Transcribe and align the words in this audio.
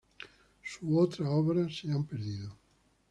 Sus 0.63 0.89
otras 0.95 1.29
obras 1.31 1.75
se 1.77 1.91
han 1.91 2.03
perdido. 2.05 2.55